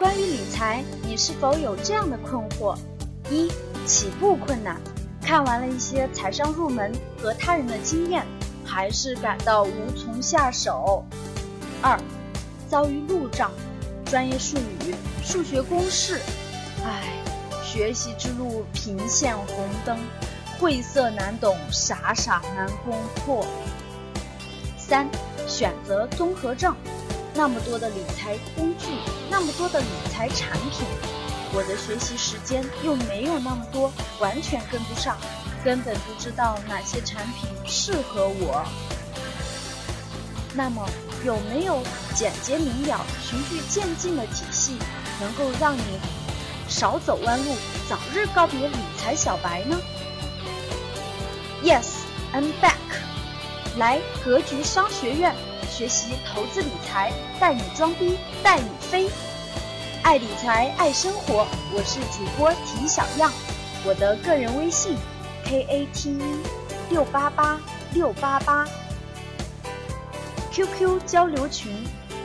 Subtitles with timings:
[0.00, 2.74] 关于理财，你是否有这样的困惑？
[3.28, 3.52] 一、
[3.84, 4.80] 起步困难，
[5.20, 8.24] 看完了一些财商入门和他人的经验，
[8.64, 11.04] 还是感到无从下手。
[11.82, 12.00] 二、
[12.66, 13.50] 遭遇路障，
[14.06, 16.18] 专业术语、数学公式，
[16.82, 17.02] 唉，
[17.62, 19.98] 学习之路频现红灯，
[20.58, 23.44] 晦涩难懂，傻傻难攻破。
[24.78, 25.06] 三、
[25.46, 26.74] 选择综合症。
[27.40, 28.84] 那么多的理财工具，
[29.30, 30.86] 那么多的理财产品，
[31.54, 35.16] 我的学习时间又没有那么多，完全跟不上，
[35.64, 38.62] 根本不知道哪些产品适合我。
[40.52, 40.86] 那么，
[41.24, 41.82] 有没有
[42.14, 44.76] 简洁明了、循序渐进的体系，
[45.18, 45.98] 能够让你
[46.68, 47.56] 少走弯路，
[47.88, 49.80] 早日告别理财小白呢
[51.64, 51.86] ？Yes,
[52.34, 52.76] I'm back。
[53.78, 55.34] 来格局商学院。
[55.80, 59.08] 学习投资理财，带你装逼带你飞，
[60.02, 63.32] 爱理财爱生活，我是主播提小样，
[63.82, 64.94] 我的个人微信
[65.42, 66.42] k a t e
[66.90, 67.58] 六八八
[67.94, 68.68] 六八八
[70.52, 71.72] ，QQ 交流群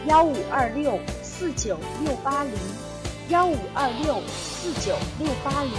[0.05, 2.51] 幺五二六四九六八零
[3.29, 5.71] 幺五二六四九六八零，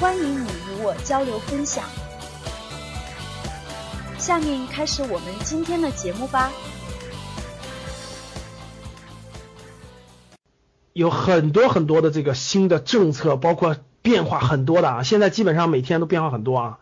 [0.00, 1.84] 欢迎你与我交流分享。
[4.18, 6.50] 下面开始我们今天的节目吧。
[10.96, 16.78] 有很多很多的这个新的政策，包括变化很多的啊，现在基本上每天都变化很多啊，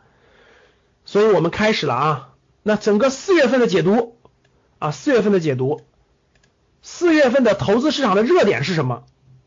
[1.04, 2.28] 所以我们开始了啊。
[2.62, 4.16] 那整个四月份的解读
[4.78, 5.80] 啊，四月份的解读，
[6.80, 9.02] 四月份的投资市场的热点是什么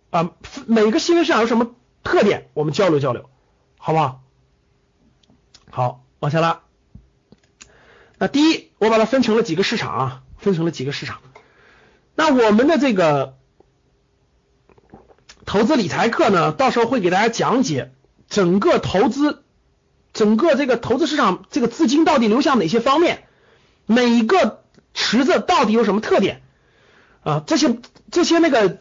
[0.09, 0.31] 啊？
[0.65, 2.49] 每个新兴市场有什么特点？
[2.53, 3.29] 我们交流交流，
[3.77, 4.21] 好不好？
[5.71, 6.59] 好，往下拉。
[8.17, 11.19] 那第一，我把它分成了几个市场啊，分成了几个市场。
[12.15, 13.36] 那我们的这个。
[15.47, 17.91] 投资理财课呢，到时候会给大家讲解
[18.29, 19.43] 整个投资，
[20.11, 23.23] 整个这个投资市场这个资金到底流向哪些方面，
[23.85, 24.59] 每一个
[24.93, 26.41] 池子到底有什么特点
[27.23, 27.41] 啊？
[27.47, 27.77] 这些
[28.11, 28.79] 这些那个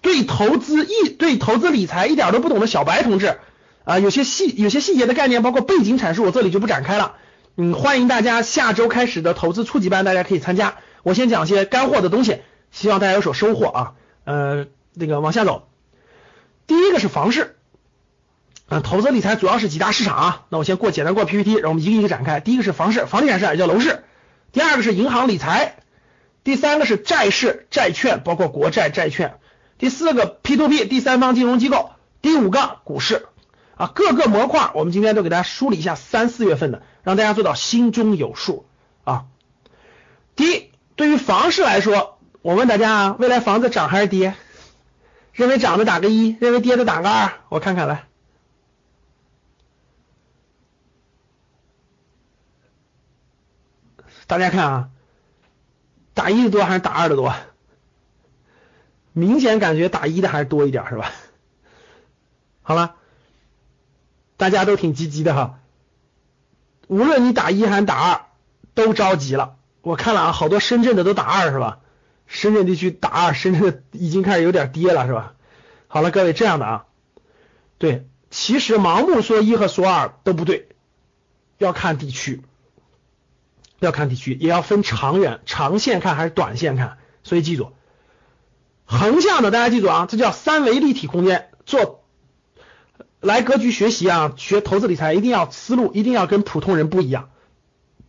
[0.00, 3.38] 对投资一对投资理财一点都不懂的小白同志
[3.84, 7.14] 啊，有些细有些细节的概念，包括背景阐述，我这里就不展开了。
[7.54, 10.78] 嗯，欢迎大家下周开始的投资初级班，大家可以参加。
[11.04, 12.40] 我先讲些干货的东西，
[12.72, 13.92] 希望大家有所收获啊。
[14.24, 14.66] 呃。
[14.94, 15.68] 那个往下走，
[16.66, 17.56] 第一个是房市，
[18.68, 20.46] 啊，投资理财主要是几大市场啊。
[20.48, 22.40] 那我先过简单过 PPT，然后我们一个一个展开。
[22.40, 24.04] 第一个是房市，房地产市场也叫楼市。
[24.52, 25.76] 第二个是银行理财，
[26.44, 29.38] 第三个是债市、债券，包括国债、债券。
[29.78, 31.90] 第四个 P2P，第三方金融机构。
[32.20, 33.26] 第五个股市
[33.76, 38.66] 啊，各个模块我们今天都给大家梳理一下三四月份的，让大家做到心中有数
[39.04, 39.24] 啊。
[40.36, 44.34] 第一，对于房市来说，我问大家啊，未来房子涨还是跌？
[45.32, 48.06] 认为涨的打个一，认为跌的打个二，我看看来，
[54.26, 54.90] 大家看啊，
[56.14, 57.34] 打一的多还是打二的多？
[59.12, 61.10] 明显感觉打一的还是多一点，是吧？
[62.62, 62.94] 好了，
[64.36, 65.58] 大家都挺积极的哈，
[66.86, 68.26] 无论你打一还是打二，
[68.74, 69.56] 都着急了。
[69.82, 71.80] 我看了啊，好多深圳的都打二，是吧？
[72.30, 75.34] 深圳地区打二，深圳已经开始有点跌了，是吧？
[75.88, 76.84] 好了，各位这样的啊，
[77.76, 80.68] 对，其实盲目说一和说二都不对，
[81.58, 82.42] 要看地区，
[83.80, 86.98] 要看地区，也要分长远、长线看还是短线看。
[87.24, 87.72] 所以记住，
[88.84, 91.50] 横向的大家记住啊，这叫三维立体空间。
[91.66, 92.04] 做
[93.18, 97.30] 来格局学习啊，学投资理财一定要思路一定要跟普通人不一样。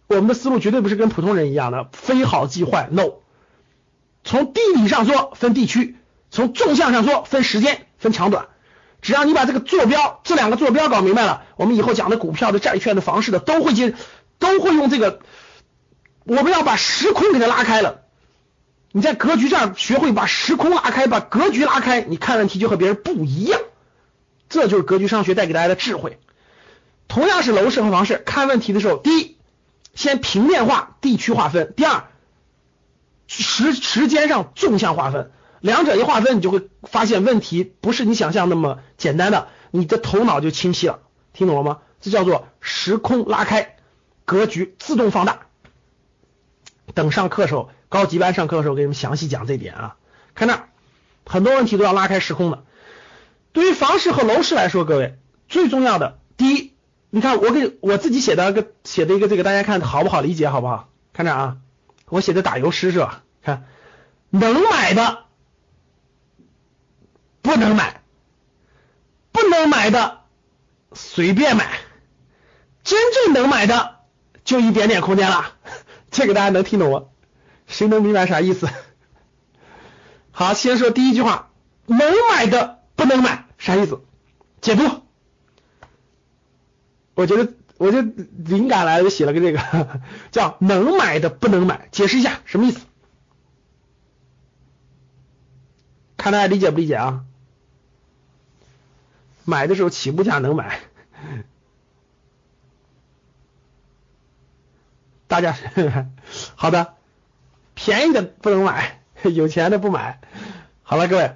[0.06, 3.21] 我们的思路绝对不是跟普通人一样的，非好即坏，no。
[4.24, 5.96] 从地理上说，分地区；
[6.30, 8.48] 从纵向上说，分时间，分长短。
[9.02, 13.96] 只要你把这个坐标，这两个坐标搞明白了，我们以后讲的股票的、债券的、房市的，都会接，
[14.38, 15.22] 都会用这个。
[16.24, 18.02] 我们要把时空给它拉开了。
[18.92, 23.60] 你在格局这儿学会把时空拉开，把格局拉开，你看问题就和别人不一样。
[24.50, 26.20] 这就是格局商学带给大家的智慧。
[27.08, 29.38] 同样是楼市和房市，看问题的时候，第一，
[29.96, 32.04] 先平面化、地区划分；第二。
[33.34, 35.32] 时时间上纵向划分，
[35.62, 41.00] 两者一划分，你就会发现问题不是你想象那么简单的，你的头脑就清晰了，
[41.32, 41.80] 听懂了吗？
[42.02, 43.78] 这叫做时空拉开，
[44.26, 45.42] 格局自动放大。
[46.94, 49.96] 等上课时候，高级班上课的时候给你们详细讲这点啊。
[50.36, 50.66] 看那，
[51.26, 52.66] 很多问题都要拉开时空的。
[53.54, 55.18] 对于房市和楼市来说，各位
[55.48, 56.74] 最重要的，第一，
[57.10, 60.90] 你看我给我自己写的一个写的一个这个，大家看好不好理解，好不好？
[61.14, 61.58] 看这啊。
[62.12, 63.24] 我写的打油诗是吧？
[63.42, 63.66] 看
[64.30, 65.26] 能买的
[67.42, 68.02] 不能买，
[69.32, 70.22] 不能买的
[70.94, 71.80] 随便买，
[72.84, 74.02] 真正能买的
[74.44, 75.54] 就一点点空间了。
[76.12, 77.06] 这个大家能听懂吗？
[77.66, 78.68] 谁能明白啥意思？
[80.32, 81.50] 好，先说第一句话，
[81.86, 84.02] 能买的不能买，啥意思？
[84.60, 84.84] 解读。
[87.14, 92.82] 我觉得，我就灵感来了，就写了个这个， 叫能买的不能买，解释一下什么意思？
[96.16, 97.24] 看大家理解不理解啊？
[99.46, 100.80] 买的时候起步价能买，
[105.28, 105.58] 大家
[106.54, 106.94] 好的，
[107.74, 109.02] 便宜的不能买，
[109.34, 110.22] 有钱的不买。
[110.84, 111.36] 好了，各位，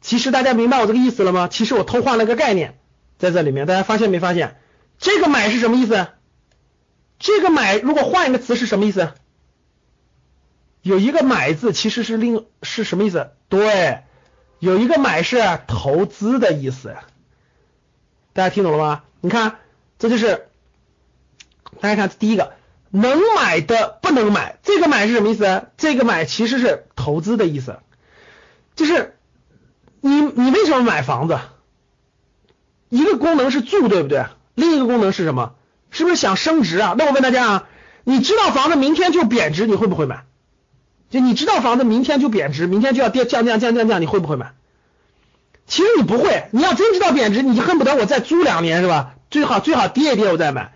[0.00, 1.48] 其实大家明白我这个意思了吗？
[1.48, 2.78] 其实我偷换了个概念
[3.18, 4.59] 在这里面，大家发现没发现？
[5.00, 6.08] 这个买是什么意思？
[7.18, 9.12] 这个买如果换一个词是什么意思？
[10.82, 13.32] 有一个买字其实是另是什么意思？
[13.48, 14.04] 对，
[14.58, 16.96] 有一个买是投资的意思。
[18.32, 19.04] 大家听懂了吗？
[19.20, 19.58] 你看，
[19.98, 20.48] 这就是
[21.80, 22.54] 大家看第一个，
[22.90, 25.66] 能买的不能买，这个买是什么意思？
[25.76, 27.80] 这个买其实是投资的意思，
[28.76, 29.18] 就是
[30.00, 31.38] 你你为什么买房子？
[32.88, 34.26] 一个功能是住，对不对？
[34.60, 35.54] 另一个功能是什么？
[35.90, 36.94] 是不是想升值啊？
[36.96, 37.68] 那我问大家啊，
[38.04, 40.24] 你知道房子明天就贬值，你会不会买？
[41.10, 44.52] 就你知道房子明天就贬值，明天就要跌降降降降降，你会不会买？
[45.66, 49.14] 其实你不会，你要真知道贬值，你就恨不得我再租两年是吧？
[49.30, 50.72] 最好最好跌一跌我再买。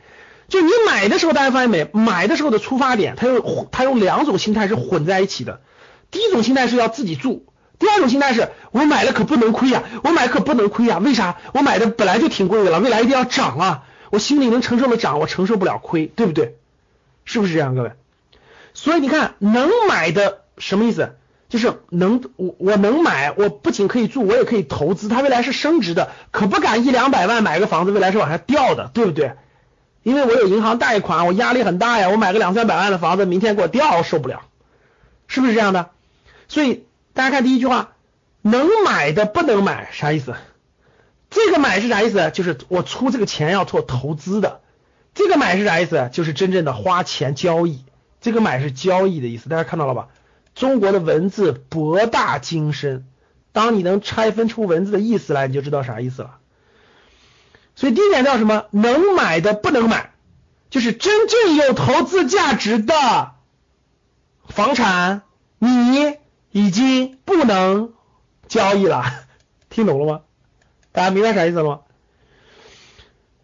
[0.49, 1.89] 就你买的时候，大家发现没？
[1.93, 5.61] 买的时候的出发点，它有它有两种心态是混在一起的。
[6.11, 7.47] 第一种心态是要自己住，
[7.85, 10.97] 第二种心态是我买了可不能亏呀，我买可不能亏呀。
[10.99, 11.37] 为啥？
[11.53, 13.85] 我买的本来就挺贵的了，未来一定要涨啊！
[14.09, 16.57] 我心里能承受的涨，我承受不了亏，对不对？
[17.27, 17.93] 是不是这样，各位？
[18.73, 21.17] 所以你看，能买的什么意思？
[21.51, 29.35] 就是能我我能买，我不仅可以住，我也可以投资，它未来是升值的，可不敢一两百万买个房子，未来是往下掉的，对不对？
[30.03, 34.41] 因为我有银行贷款，我压力很大呀，我买个两三百万的房子，明天给我掉，受不了，
[35.29, 35.91] 是不是这样的？
[36.49, 36.85] 所以
[37.15, 37.93] 大家看第一句话，
[38.43, 40.35] 能买的不能买，啥意思？
[41.31, 42.31] 这个买是啥意思？
[42.35, 44.61] 就是我出这个钱要做投资的。
[45.15, 46.11] 这个买是啥意思？
[46.13, 47.85] 就是真正的花钱交易。
[48.21, 50.09] 这个买是交易的意思，大家看到了吧？
[50.55, 53.07] 中国的文字博大精深，
[53.53, 56.39] 当你能拆分出文字的意思来，你就知道啥意思了。
[57.77, 58.67] 所以第一点叫什么？
[58.71, 60.13] 能买的不能买，
[60.71, 63.33] 就是真正有投资价值的
[64.49, 65.23] 房产，
[65.59, 66.17] 你
[66.55, 67.93] 已经不能
[68.47, 69.05] 交易了。
[69.71, 70.21] 听懂了吗？
[70.93, 71.81] 大家明白啥意思了吗？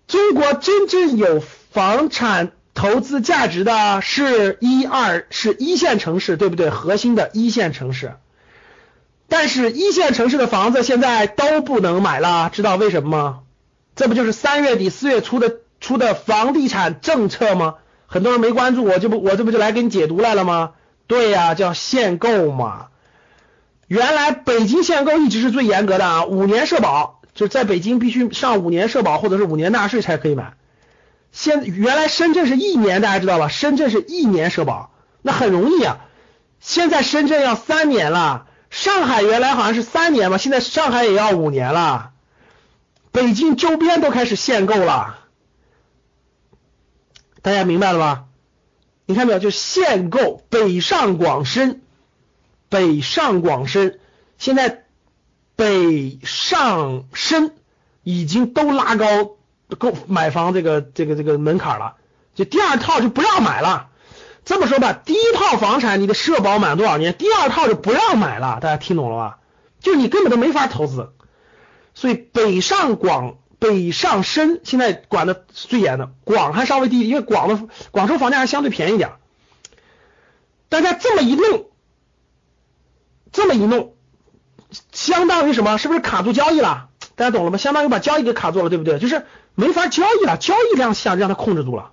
[0.07, 2.53] 中国真正有房产。
[2.73, 6.71] 投资价值的是一二是一线城市，对不对？
[6.71, 8.15] 核心的一线城市，
[9.29, 13.41] 但是一线城市的房子现在都不能买了，知道为什么吗？
[13.97, 17.75] 这不就是三月底四月初的出的房地产政策吗？
[18.07, 20.73] 很多人没关注，我就不我这不就来给你解读来了吗？
[21.09, 22.87] 对呀，叫限购嘛。
[23.91, 30.55] 原来北京限购一直是最严格的啊，五年社保，就在北京必须上五年社保或者是五年纳税才可以买。
[31.33, 33.49] 现原来深圳是一年，大家知道吧？
[33.49, 34.93] 深圳是一年社保，
[35.23, 36.07] 那很容易啊。
[36.61, 42.13] 现在深圳要三年了，上海原来好像是三年吧，现在上海也要五年了。
[43.11, 45.19] 北京周边都开始限购了，
[47.43, 48.25] 大家明白了吧？
[49.07, 49.41] 你看没有？
[49.41, 51.83] 就限购，北上广深，
[52.71, 54.01] 北上广深，
[54.39, 54.85] 现在
[55.57, 57.55] 北上深
[58.03, 59.37] 已经都拉高。
[59.79, 61.95] 购买房这个这个这个门槛了，
[62.35, 63.87] 就第二套就不让买了。
[64.45, 68.59] 这么说吧，第一套房产你的社保满多少年，第二套就不让买了。
[68.61, 69.39] 大家听懂了吧？
[69.79, 71.13] 就你根本都没法投资。
[71.95, 79.13] 所以北上广、北上深现在管的最严的，广还稍微低，因为广的广州房价还相对便宜点。
[80.69, 81.67] 大家这么一弄，
[83.41, 83.95] 这么一弄，
[84.93, 85.79] 相当于什么？
[85.79, 86.89] 是不是卡住交易了？
[87.17, 87.59] 大家懂了吗？
[87.59, 88.99] 相当于把交易给卡住了，对不对？
[88.99, 89.27] 就是。
[89.57, 91.91] 没法交易了，交易量下让它控制住了，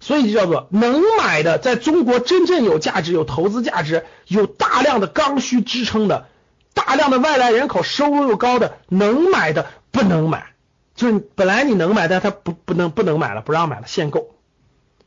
[0.00, 6.26] 所以就叫做能买的，在中国真正有价值、有投资价值、有大量的刚需支撑的、
[6.72, 10.54] 大量的外来人口、收入又高的，能买的不能买，
[10.96, 14.34] 就是本来你能买，但它不不能不能买了，不让买了，限购，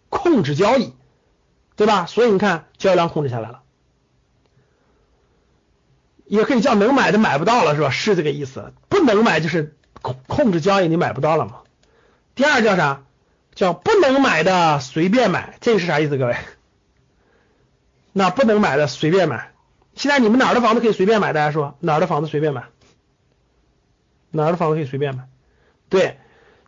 [0.09, 0.93] 控制交易，
[1.75, 2.05] 对吧？
[2.05, 3.61] 所以你看交易量控制下来了，
[6.27, 7.89] 也可以叫能买的买不到了，是吧？
[7.89, 9.73] 是这个意思，不能买就是。
[9.99, 11.61] 控控制交易你买不到了嘛？
[12.35, 13.01] 第二叫啥？
[13.55, 16.17] 叫不能买的随便买，这个是啥意思？
[16.17, 16.35] 各位，
[18.13, 19.53] 那不能买的随便买，
[19.95, 21.33] 现在你们哪儿的房子可以随便买？
[21.33, 22.65] 大家说哪儿的房子随便买？
[24.29, 25.23] 哪儿的房子可以随便买？
[25.89, 26.19] 对，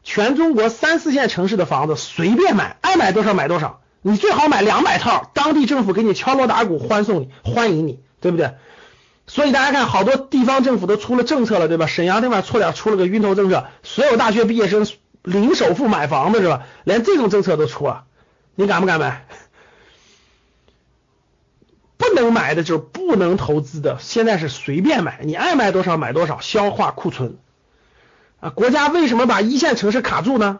[0.02, 3.80] 全中国三四线城市的房子随便买，爱买多少买多少。
[4.02, 8.56] 你最好买两百套，当地政府给你敲锣打鼓欢送你，欢迎你，对不对？
[9.30, 11.86] 所以大家看，好多地方政府都出了政策了，对吧？
[11.86, 14.88] 沈阳那边错点出了个晕头政策，所有大学毕业生
[15.22, 16.64] 零首付买房子是吧？
[16.84, 18.06] 连这种政策都出了，
[18.56, 19.28] 你敢不敢买？
[21.98, 27.38] 不能买的就是不能投资的，现在是随便买，你爱买多少买多少，消化库存
[28.40, 28.50] 啊！
[28.50, 30.60] 国家为什么把一线城市卡住呢？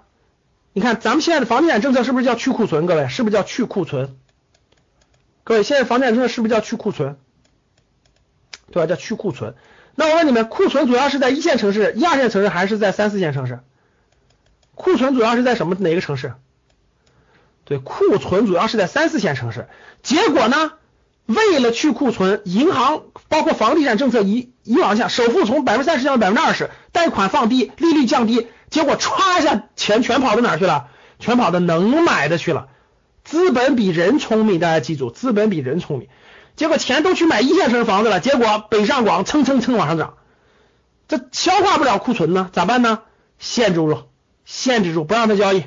[0.74, 2.86] 你看咱们现在的房地产政策是不是叫去库存？
[2.86, 4.16] 各位是不是叫去库存？
[5.44, 7.18] 各位现在房地产政策是不是叫去库存？
[8.72, 8.88] 对吧？
[8.88, 9.56] 叫去库存。
[9.96, 13.60] 那我问你们，库存主要是在一线城市、一二线城市，还是在三四线城市？
[14.76, 16.34] 库存主要是在什么哪个城市？
[17.66, 19.68] 对，库存主要是在三四线城市。
[20.02, 20.74] 结果呢？
[21.26, 30.88] 为了去库存，银行包括房地产政策一一往下，首付从百分之三十降到百分之二十，贷款放低，利率降低，结果歘一下钱全跑到哪去了？
[31.20, 32.70] 全跑到能买的去了。
[33.24, 36.08] 资本比人聪明，大家记住，资本比人聪明。
[36.60, 40.18] 结果钱都去买一线城市房子了，结果北上广蹭蹭蹭往上涨，
[41.08, 43.00] 这消化不了库存呢，咋办呢？
[43.38, 44.10] 限制住，
[44.44, 45.64] 限制住，不让他交易，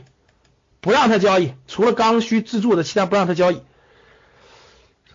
[0.82, 3.62] 不让他交易，除了刚需自住的，其他不让他交易。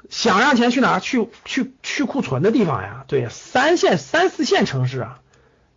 [0.10, 1.00] 想让钱去哪？
[1.00, 3.06] 去去去库存的地方呀？
[3.08, 5.20] 对，三线、三四线城市啊。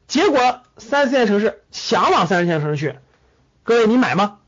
[0.09, 2.99] 结果三四线城市想往三四线城市去，
[3.64, 4.38] 各位你买吗？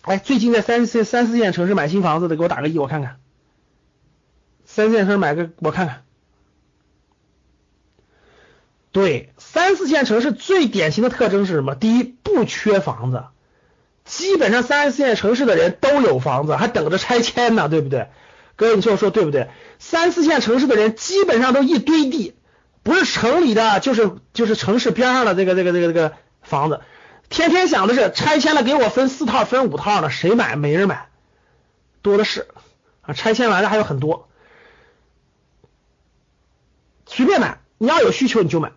[0.00, 3.18] 哎，最近在三四三四线城市买新房子的，给我打个一，我看看。
[4.76, 6.02] 三四线城市买个，我看看。
[8.92, 11.74] 对，三四线城市最典型的特征是什么？
[11.74, 13.24] 第一，不缺房子，
[14.04, 18.10] 基本上三四线城市的人都有房子，还等着拆迁呢，对不对？
[18.56, 19.48] 各位，你听我说对不对？
[19.78, 22.36] 三四线城市的人基本上都一堆地，
[22.82, 26.82] 不是城里的，就是就是城市边上的这个这个这个这个房子，
[27.30, 30.54] 天天想的是拆迁了给我分四套分五套呢，谁买？
[30.54, 31.08] 没人买，
[32.02, 32.46] 多的是
[33.00, 34.28] 啊，拆迁完了还有很多，
[37.16, 38.72] 随便买，你要有需求你就买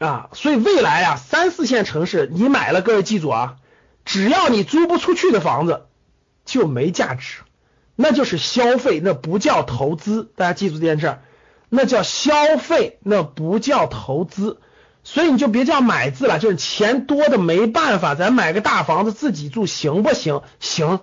[0.00, 0.30] 啊。
[0.32, 3.58] 所以未来啊，三四线城市你买了，各位记住啊，
[4.04, 5.86] 只要你租不出去的房子
[6.44, 7.42] 就没价值。
[7.94, 10.28] 那就是消费，那不叫投资。
[10.34, 11.22] 大家记住这件事儿，
[11.68, 14.58] 那叫消费，那不叫投资。
[15.04, 20.42] 所以你就别叫买字了，就是钱多的没办法，咱买个大房子自己住行不行？
[20.58, 20.98] 行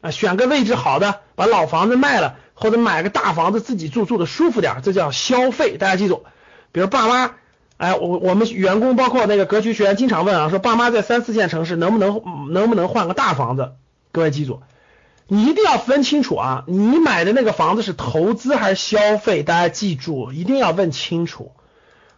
[0.00, 5.76] 啊，选个位置好的，把老房子卖了，或者买个大房子自己住，住的舒服点，这叫消费。
[5.76, 6.24] 大家记住，
[6.72, 7.32] 比如爸妈，
[7.76, 13.72] 哎，我我们员工包括那个格局学员经常问啊，说爸妈在三四线城市能不能能不能换个大房子？
[14.12, 14.62] 各位记住。
[15.26, 16.64] 你一定要分清楚啊！
[16.66, 19.42] 你买的那个房子是投资还是消费？
[19.42, 21.52] 大家记住，一定要问清楚。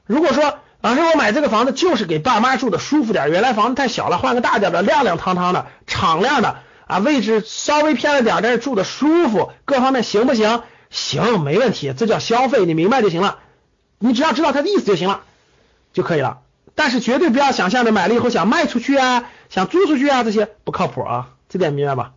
[0.07, 10.63] 如果说老师，我买这个房子就是给爸妈住的舒服点，原来房子太小了，换个大点的，亮亮堂堂的，敞亮的啊，位置稍微偏了点，但是住的舒服，各方面行不行？
[10.89, 13.41] 行，没问题，这叫消费，你明白就行了。
[13.99, 15.23] 你只要知道他的意思就行了，
[15.93, 16.39] 就可以了。
[16.75, 22.13] 但是绝对不要想象着买了以后想卖出去啊，想租出去啊，这些不靠谱啊，这点明白吧？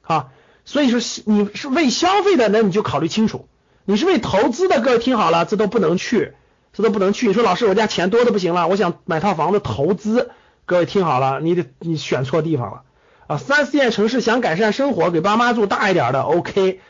[0.00, 0.30] 好，
[0.64, 3.46] 所以说你是为消费的，那你就考虑清楚；
[3.84, 6.32] 你是为投资的，各位听好了，这都不能去，
[6.72, 7.26] 这都不能去。
[7.26, 10.30] 你说老师，我家钱多的不行了，我想买套房子投资，
[10.64, 12.82] 各位听好了，你得你选错地方了
[13.26, 13.38] 啊！
[13.38, 16.80] 三四线城市想改善生活，给爸妈住大一点的，OK，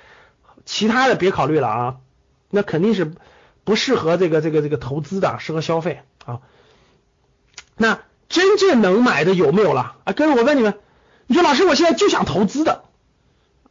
[0.64, 1.97] 其他的别考虑了啊，
[2.50, 3.14] 那肯定是
[3.64, 6.40] 不适合这个这个这个投资的，适合消费啊。
[7.76, 10.12] 那真正能买的有没有了啊？
[10.12, 10.78] 各位，我问你们，
[11.26, 12.85] 你说老师，我现在就想投资的。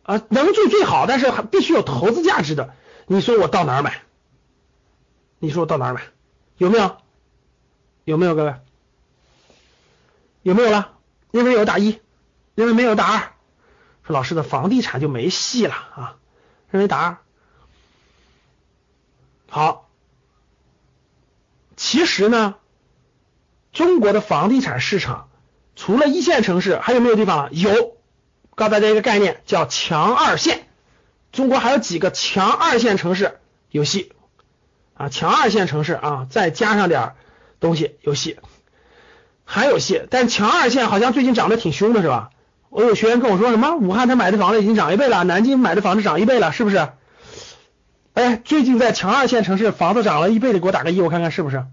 [0.03, 2.75] 啊，能住最好，但是还必须有投资价值的。
[3.07, 4.03] 你说我到哪儿买？
[5.39, 6.01] 你说我到哪儿买？
[6.57, 6.97] 有没有？
[8.03, 8.53] 有没有各位？
[10.43, 10.91] 有没有了？
[11.31, 11.99] 认为有打一，
[12.55, 13.33] 认为没有打二。
[14.07, 16.15] 说老师的房地产就没戏了啊？
[16.69, 17.17] 认为打二。
[19.49, 19.89] 好，
[21.75, 22.55] 其实呢，
[23.71, 25.29] 中国的房地产市场
[25.75, 27.49] 除了一线城市，还有没有地方了？
[27.51, 27.95] 有。
[28.55, 30.67] 告诉大家一个概念，叫强二线。
[31.33, 34.13] 中国还有几个强二线城市有戏
[34.93, 35.09] 啊？
[35.09, 37.15] 强二线城市啊，再加上点
[37.59, 38.39] 东西有戏，
[39.43, 40.07] 还有戏。
[40.09, 42.29] 但强二线好像最近涨得挺凶的，是吧？
[42.75, 43.77] 我有学员跟我说什么？
[43.77, 46.89] 武汉他买的房子已经涨一倍了，南京买的房子涨一倍了，是不是？
[48.13, 51.65] 哎，最近在强二线城市房子涨了一倍的，给我打个一，我看看是不是？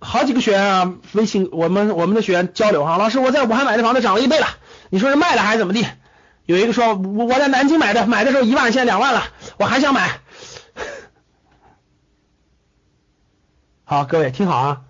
[0.00, 4.48] 好几个学员啊，微信我们我们的学员交流哈，老师我在武汉买的房子涨了一倍了，
[4.88, 5.86] 你说是卖了还是怎么地？
[6.46, 9.22] 有一个说我我在南京买的，买的时候一万，现在两万了，
[9.56, 10.18] 我还想买。
[13.84, 14.82] 好，各位听好啊，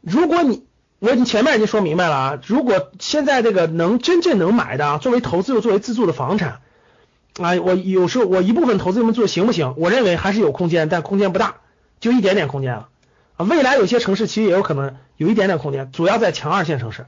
[0.00, 0.64] 如果你
[0.98, 6.60] 我已经前面已经说明白了啊，如果现在这个能真正能买的啊，作为投资又作为自住的房产
[7.40, 9.74] 啊，我有时候我一部分投资这么做行不行？
[9.78, 11.56] 我认为还是有空间，但空间不大，
[12.00, 12.88] 就一点点空间了
[13.36, 13.46] 啊。
[13.46, 17.06] 未来有些城市其实也有可能有一点点空间，主要在强二线城市。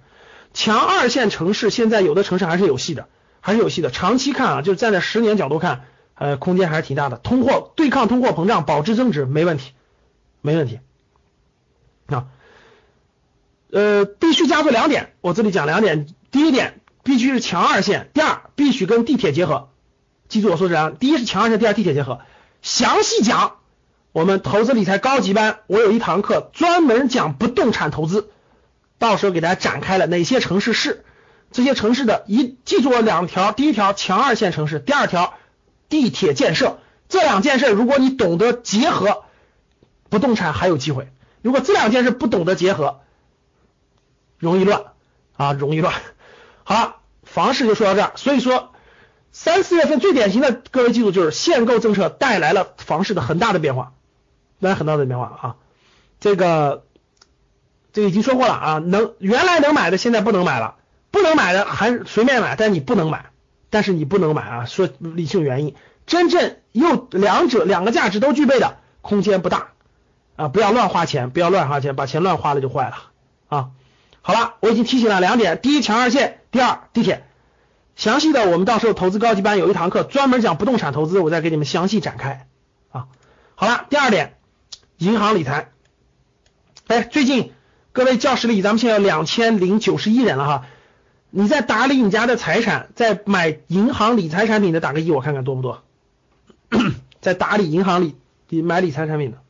[0.54, 3.08] 强二线城市现在有的城市还是有戏的，
[3.40, 3.90] 还是有戏的。
[3.90, 5.84] 长期看啊，就是站在十年角度看，
[6.14, 7.16] 呃，空间还是挺大的。
[7.16, 9.72] 通货对抗通货膨胀，保值增值没问题，
[10.40, 10.80] 没问题
[12.06, 12.26] 啊。
[13.73, 16.07] 呃，必须加做两点，我这里讲两点。
[16.31, 19.71] 第一点，必须是强二线；第二，必须跟地铁结合。
[20.29, 22.21] 记住我说这样，第一是强二线，第二地铁结合。
[22.61, 23.57] 详细讲
[24.12, 28.29] 我们投资理财高级班，我有一堂课专门讲不动产投资。
[28.99, 31.02] 到时候给大家展开了哪些城市是
[31.50, 35.35] 这些城市的一记住了两条，第一条强二线城市，第二条
[35.88, 39.25] 地铁建设这两件事，如果你懂得结合，
[40.11, 41.11] 不动产还有机会。
[41.41, 43.00] 如果这两件事不懂得结合，
[44.42, 44.82] 容易乱
[45.37, 45.94] 啊，容易乱。
[46.64, 48.12] 好了，房市就说到这儿。
[48.16, 48.72] 所以说
[49.30, 53.92] 三四月份最典型的，各位记住就是限购政策带来了房市的很大的变化，
[54.61, 55.56] 带来很大的变化啊，
[56.20, 56.84] 这个。
[57.94, 60.76] 这个已经说过了啊，能原来能买的现在不能买了，
[61.11, 63.26] 不能买的还随便买，但你不能买，
[63.68, 65.75] 但是你不能买啊，说理性原因，
[66.06, 69.72] 真正又两者两个价值都具备的空间不大
[70.37, 72.96] 啊，不要乱花钱，不要乱花钱，把钱乱花了就坏了
[73.49, 73.68] 啊。
[74.23, 77.25] 好了，我已经提醒了两点，第一强二线，第二地铁，
[77.97, 82.47] 详细的我们到时候投资高级班有一堂课专门讲不动产投资，我再给你们详细展开
[82.91, 83.09] 啊。
[83.55, 84.38] 好了，第二点，
[84.97, 85.71] 银行理财，
[86.87, 87.52] 哎，最近。
[87.95, 90.67] 各位教室里，咱们现在有两千零九十一人了哈。
[91.29, 95.83] 你在打理你家的财产，在买银行理财产品的打个一，我看看多不多。
[97.20, 98.16] 在打理银行里
[98.62, 99.41] 买理财产品的，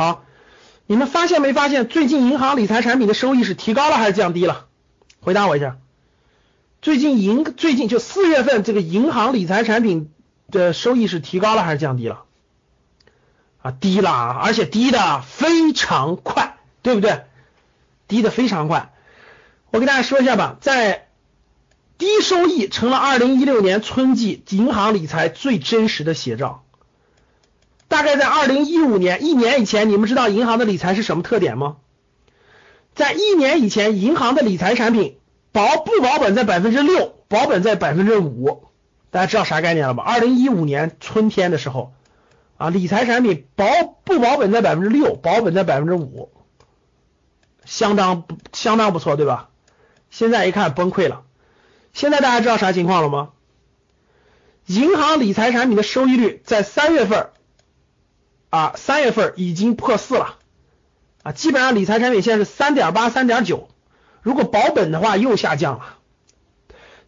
[0.00, 0.24] 好，
[0.86, 4.64] 你们发现没发现最近银行理财产品的收益是提高了还是降低了？
[5.20, 5.76] 回答我一下。
[6.80, 10.10] 最近银最近就四月份这个银行理财产品
[10.50, 12.22] 的收益是提高了还是降低了？
[13.60, 17.24] 啊，低了，而且低的非常快，对不对？
[18.08, 18.94] 低的非常快。
[19.70, 21.08] 我给大家说一下吧，在
[21.98, 26.64] 低收益成了二零一六年春季银行理财最真实的写照。
[27.90, 31.78] 大概在二零一五年一年以前，你们知道银行的理财是什么特点吗？
[32.94, 35.18] 在一年以前，银行的理财产品
[35.50, 38.68] 保不保本在百分之六，保本在百分之五，
[39.10, 40.04] 大家知道啥概念了吧？
[40.04, 41.92] 二零一五年春天的时候。
[42.56, 43.66] 啊，理财产品保
[44.04, 46.30] 不保本在百分之六，保本在百分之五，
[47.64, 49.48] 相当相当不错，对吧？
[50.10, 51.22] 现在一看崩溃了。
[51.94, 53.30] 现在大家知道啥情况了吗？
[54.66, 57.30] 银行理财产品的收益率在三月份
[58.50, 60.36] 啊，三月份已经破四了
[61.22, 63.68] 啊，基本上理财产品现在是三点八、三点九，
[64.22, 65.96] 如果保本的话又下降了。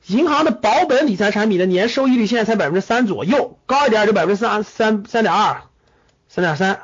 [0.06, 5.62] 银行的保本理财产品的年收益率现在才百分之三左右，高一点就百分之三三三点二、
[6.28, 6.80] 三点三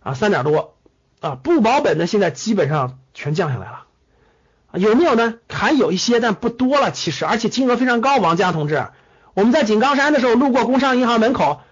[0.00, 0.74] 啊，三点多
[1.20, 1.36] 啊。
[1.42, 3.86] 不保本的现在基本上全降下来了，
[4.74, 5.34] 有没有呢？
[5.48, 6.92] 还有一些，但不多了。
[6.92, 8.18] 其实，而且金额非常高。
[8.18, 8.86] 王佳同志，
[9.34, 11.62] 我们在井冈山的时候路过工商银行门口，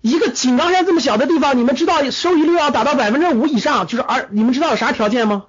[0.00, 5.46] 一个井冈山这么小的地方，你们知道收益率要达到百分之五以上，就是而你们知道有啥条件吗？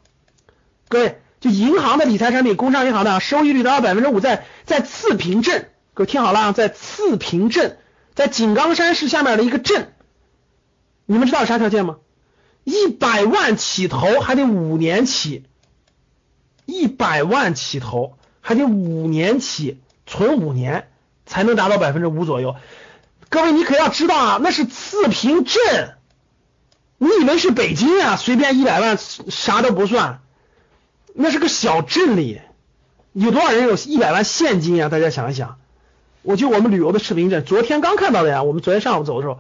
[0.90, 1.18] 各位。
[1.42, 7.80] 就银行的理财产品，工商银行的收益率达到百分之五，在在次平镇，各位听好了啊，在次平镇，
[8.14, 9.92] 在井冈山市下面的一个镇，
[11.08, 11.98] 你们知道有啥条件吗？
[12.64, 15.46] 一百万起投还得五年起，
[16.68, 20.90] 一百万起投还得五年起，存五年
[21.26, 22.56] 才能达到百分之五左右。
[23.32, 25.96] 各位你可要知道啊，那是次平镇，
[26.98, 28.18] 你以为是北京啊？
[28.18, 30.20] 随便一百万啥都不算。
[31.14, 32.42] 那是个小镇里，
[33.14, 34.90] 有多少人有一百万现金呀？
[34.90, 35.60] 大家想一想，
[36.24, 38.44] 我就我们旅游的赤平镇，昨天刚看到的呀。
[38.44, 39.40] 我们昨天上午走的时候，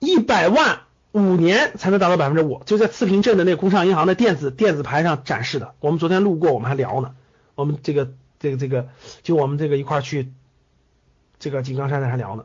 [0.00, 0.80] 一百万
[1.12, 5.74] 五年才能达到百分之五，就在次平镇的那个工商银行的电子电子牌上展示的。
[5.78, 7.12] 我们昨天路过，我们还聊呢。
[7.54, 8.10] 我们这个
[8.40, 8.88] 这个这个，
[9.22, 10.32] 就我们这个一块去
[11.38, 12.44] 这个井冈山在那聊呢。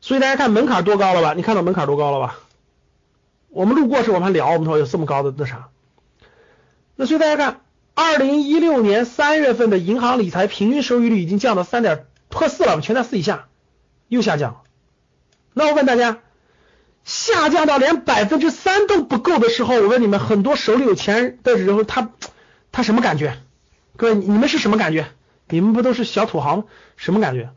[0.00, 1.34] 所以大家看门槛多高了吧？
[1.34, 2.38] 你看到门槛多高了吧？
[3.48, 5.70] 我们路过时，我们还聊，我们说有这么高的那啥，
[6.94, 7.60] 那所以大家看，
[7.94, 13.48] 二零一六年三月份的银行理财平均收益率已经降到三点破四了，全在四以下，
[14.06, 14.60] 又下降了。
[15.54, 16.18] 那我问大家，
[17.04, 22.10] 下降到连百分之三都不够的时候，我问你们，很多手里有钱的时候，他
[22.70, 23.38] 他什么感觉？
[23.96, 25.08] 各位，你们是什么感觉？
[25.48, 26.64] 你们不都是小土豪吗？
[26.96, 27.50] 什么感觉？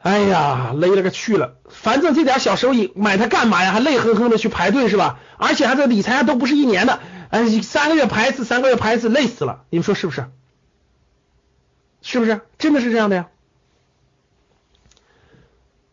[0.00, 1.54] 哎呀，勒了个去了！
[1.68, 3.70] 反正这点小收益，买它干嘛呀？
[3.70, 5.20] 还累哼哼的去排队是吧？
[5.36, 6.98] 而且还在理财都不是一年的，
[7.30, 9.62] 哎，三个月排一次，三个月排一次，累死了！
[9.70, 10.28] 你们说是不是？
[12.00, 12.40] 是不是？
[12.58, 13.28] 真的是这样的呀？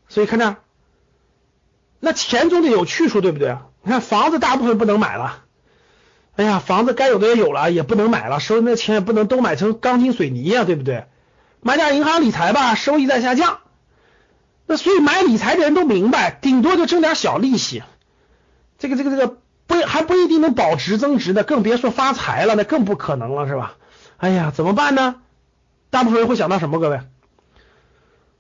[0.08, 0.56] 所以看这。
[2.00, 3.68] 那钱总得有去处，对不对啊？
[3.84, 5.44] 你看房子大部分不能买了，
[6.40, 11.04] 哎呀，房子该有的也有了，也不能买了，手里那钱也不能都买成钢筋水泥呀，对不对？
[11.60, 13.58] 买点银行理财吧，收益在下降。
[14.66, 17.84] 那所以买理财的人都明白，顶多就挣点小利息，
[18.78, 23.74] 这个这个这个不还不一定能保值增值的，更别说发财了，那更不可能了，是吧？
[24.16, 25.16] 哎呀，怎么办呢？
[25.90, 26.80] 大部分人会想到什么？
[26.80, 27.02] 各位？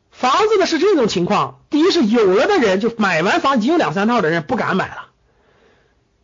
[0.09, 5.08] 房子呢是这种情况，第一是有了的人就买完房已经有两三套的人不敢买了，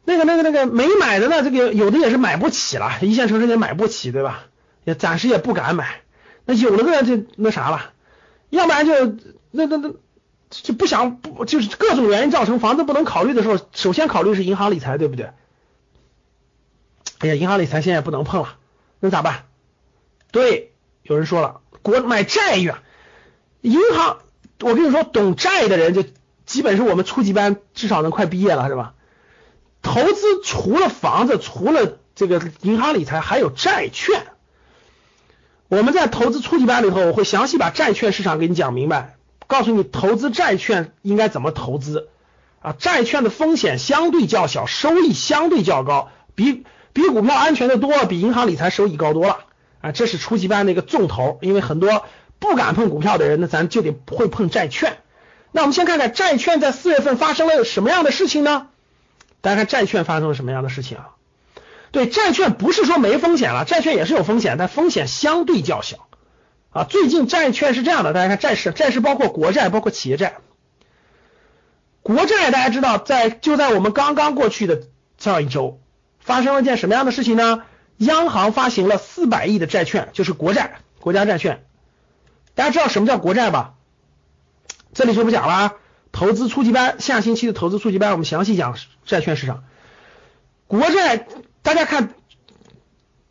[0.06, 4.46] 那个那个那个没买的呢，这个有的也是买不起了，一线城市也买不起，对吧？
[4.84, 6.02] 也暂时也不敢买。
[6.46, 7.91] 那有的人就那啥了，
[8.50, 8.94] 要不然就
[9.52, 9.94] 那那那
[10.50, 15.32] 就不想不就是各种原因造成房子不能考虑的时候，首先考虑是银行理财，对不对？
[17.20, 18.58] 哎呀，银行理财现在不能碰了，
[19.00, 19.46] 那咋办？
[20.32, 22.82] 对，有人说了，国买债呀。
[23.62, 24.18] 银行，
[24.60, 26.04] 我跟你说，懂债的人就
[26.46, 28.94] 基本是我们初级班，至少能快毕业了，是吧？
[29.86, 34.26] 投资除了房子，除了这个银行理财，还有债券。
[35.67, 42.10] 我们在投资初级班里头，我会详细把债券市场给你讲明白，告诉你投资债券应该怎么投资
[42.62, 42.74] 啊？
[42.78, 49.45] 债券的风险相对较小，收益相对较高，比比股票安全的多，比银行理财收益高多了
[49.82, 49.91] 啊！
[49.91, 52.06] 这是初级班的一个重头，因为很多。
[52.38, 54.98] 不敢碰股票的人，那咱就得会碰债券。
[55.54, 58.67] 那我们先看看债券在四月份发生了什么样的事情呢？
[59.45, 61.12] 大家看债券发生了什么样的事情啊？
[61.91, 66.08] 对，债券不是说没风险了，债券也是有风险，但风险相对较小
[66.71, 66.84] 啊。
[66.84, 70.38] 最近债券是这样的，大家看债市，债市包括国债，包括企业债。
[72.01, 74.81] 国债大家知道，在就在我们刚刚过去的
[75.19, 75.79] 上一周，
[76.19, 77.62] 发生了件什么样的事情呢？
[77.97, 81.63] 央行发行了四百亿的债券，就是国债，国家债券。
[82.55, 83.75] 大家知道什么叫国债吧？
[84.95, 85.75] 这里就不讲了。
[86.15, 89.65] 投资初级班，下星期的投资初级班，我们详细讲债券市场。
[90.65, 91.28] 国债，
[91.62, 92.13] 大家看，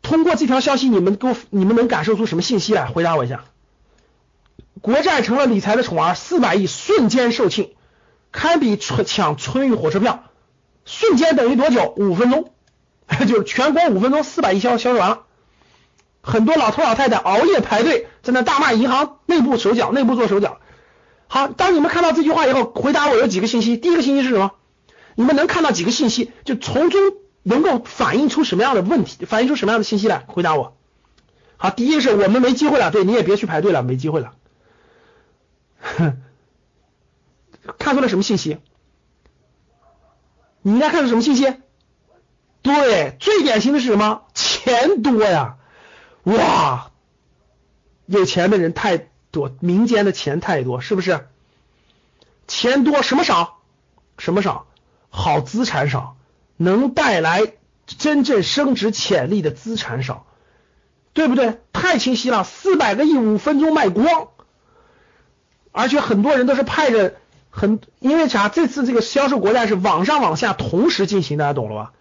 [0.03, 2.85] 通过这条消息，你们给我，你们能感受出什么信息来？
[2.85, 3.43] 回答我一下。
[4.81, 7.71] 国债成了理财的宠儿，四百亿瞬间售罄，
[8.31, 10.25] 堪比春抢春运火车票，
[10.85, 11.91] 瞬间等于多久？
[11.97, 12.53] 五分钟，
[13.27, 15.23] 就是全国五分钟四百亿销销售完了。
[16.21, 20.59] 很多老头老太太熬夜排队，在那大骂银行内部手脚，内部做手脚。
[21.35, 23.75] 好，当你们看到这句话以后，回答我有几个信息。
[23.75, 24.53] 第一个信息是什么？
[25.15, 27.01] 你们能看到几个信息，就从中
[27.43, 30.23] 能够反映出什么样的问题，反映出什么样的信息来？
[30.27, 30.77] 回答我。
[31.57, 34.31] 好，第一个是我们没机会了，对你也别去排队了，没机会了。
[37.77, 38.59] 看出了什么信息？
[40.61, 41.53] 你应该看出什么信息？
[42.61, 44.21] 对，最典型的是什么？
[44.33, 45.57] 钱多呀。
[46.23, 46.91] 哇，
[48.05, 51.27] 有钱的人太多，民间的钱太多，是不是？
[52.47, 53.59] 钱多什么少？
[54.17, 54.65] 什么少？
[55.09, 56.15] 好资产少，
[56.57, 57.41] 能带来
[57.85, 60.25] 真正升值潜力的资产少，
[61.13, 61.59] 对不对？
[61.73, 64.29] 太清晰了，四百个亿五分钟卖光，
[65.71, 67.15] 而且很多人都是派着
[67.49, 68.49] 很，因为啥？
[68.49, 71.91] 这次这个销售国债是往上往下同时进行，大家懂了吧？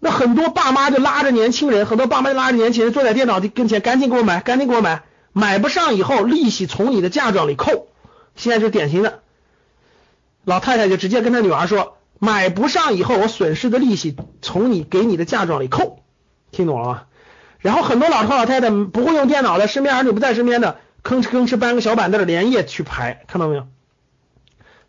[0.00, 5.02] 那很多爸妈就拉着年轻人，很多爸妈就拉着年轻人坐在电脑跟前，赶紧给我买，赶紧给我买，
[5.38, 7.86] 买不上以后利息从你的嫁妆里扣。
[8.34, 9.20] 现在是典型的，
[10.44, 16.02] 老太太就直接跟她女儿说，买不上以后我损失的利息从你给你的嫁妆里扣，
[16.50, 17.02] 听懂了吗？
[17.60, 23.68] 然后很多老头老太太不会用电脑的，身边儿女不在身边的，吭哧吭哧搬个小板凳连夜去排，看到没有？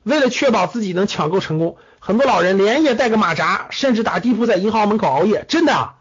[0.02, 1.78] 为了确保自己能抢购成功。
[2.00, 5.94] 很多老人连夜带个马扎，甚至打地铺在银行门口熬夜，真的，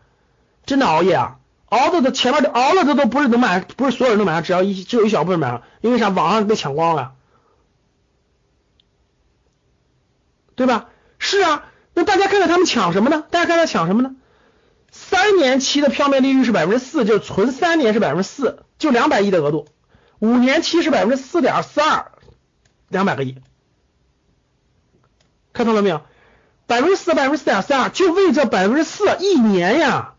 [0.65, 1.38] 真的熬夜啊！
[1.69, 6.09] 熬到的前面的熬了的都不是能买，不是所有人都买上，只要一只有一小部分买上，因为啥？
[6.09, 7.13] 网上被抢光了，
[10.55, 10.89] 对吧？
[11.19, 13.25] 是啊，那大家看看他们抢什么呢？
[13.31, 14.17] 大家看他抢什么呢？
[14.91, 19.67] 三年期的票面利率是百分之四，就是存三年是百分之四，就两百亿的额度；
[20.19, 22.13] 五年期是百分之四点四二，
[22.89, 23.37] 两百个亿。
[25.53, 26.01] 看到了没有？
[26.67, 30.15] 百分之四，百分之四点四二，就为这百分之四一年呀！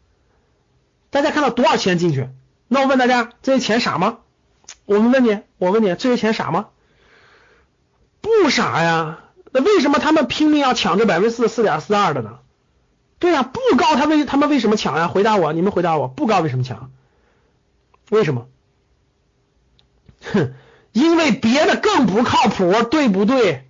[1.10, 2.30] 大家看到多少钱进去？
[2.68, 4.20] 那我问大家，这些钱傻吗？
[4.86, 6.68] 我们问你，我问你，这些钱傻吗？
[8.22, 9.20] 不傻呀！
[9.52, 12.40] 那为什么他们拼命要抢这百分之四四点四二的呢？
[13.18, 15.08] 对呀，不高，他为他们为什么抢呀？
[15.08, 16.92] 回答我，你们回答我，不高为什么抢？
[18.10, 18.48] 为什么？
[20.22, 20.54] 哼，
[20.92, 23.68] 因为别的更不靠谱，对不对？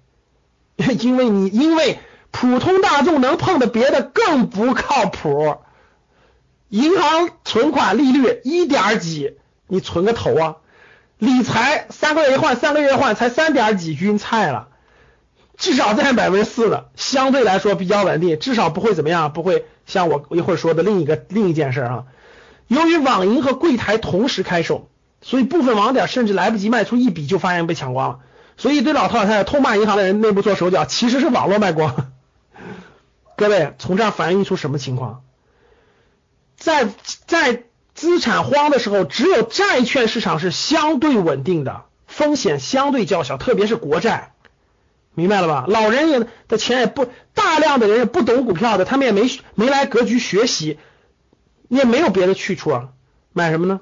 [0.99, 1.99] 因为你因为
[2.32, 5.58] 普通大众能碰的别的更不靠谱，
[6.69, 10.55] 银行存款利率一点几，你存个头啊！
[11.17, 14.69] 理财三个月一换，三个月换，才三点几，晕菜了。
[15.58, 22.05] 至少占百分之四的，相对来说比较稳定，至少不会怎么样，不会像我一会儿说的另一个另一件事啊。
[22.67, 24.89] 由于网银和柜台同时开售，
[25.21, 28.19] 所以部分网点甚至来不及卖出一笔就发现被抢光了。
[28.55, 32.12] 所以对老头老太太痛骂银行的人内部做手脚，其实是网络卖光。
[33.36, 35.23] 各位，从这儿反映出什么情况？
[36.60, 36.88] 在
[37.26, 37.63] 在
[37.95, 44.34] 资产荒的时候，只有债券市场是相对稳定的，风险相对较小，特别是国债。
[45.15, 45.65] 明白了吧？
[45.67, 50.78] 老人也的钱也不大量的人也不懂股票的，他们也没没来格局学习，
[51.67, 52.89] 也没有别的去处，啊，
[53.34, 53.82] 买什么呢？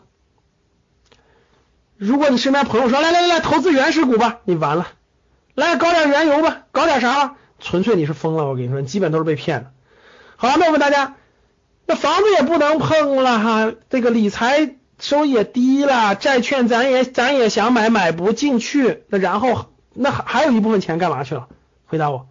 [1.96, 4.88] 如果你身边朋友说来来来来投资原始股吧，你完了，
[5.54, 7.36] 来搞点原油吧，搞点啥？
[7.60, 9.72] 纯粹你是疯了，我跟你说，基本都是被骗的。
[10.38, 11.17] 好了，那我问大家，
[11.88, 19.66] 那房子也不能碰了哈，这个理财收益也低了，债券咱也咱也想买买不进去，那然后。
[20.00, 21.48] 那还还有一部分钱干嘛去了？
[21.88, 22.28] 回答我。